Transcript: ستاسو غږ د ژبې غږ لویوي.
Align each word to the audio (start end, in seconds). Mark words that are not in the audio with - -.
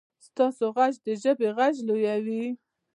ستاسو 0.27 0.65
غږ 0.75 0.93
د 1.05 1.07
ژبې 1.21 1.49
غږ 1.57 1.75
لویوي. 1.87 2.45